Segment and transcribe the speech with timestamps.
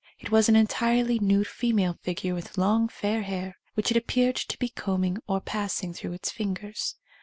[0.17, 4.57] It was an entirely nude female figure with long fair hair, which it appeared to
[4.57, 6.95] be combing or passing through its fingers.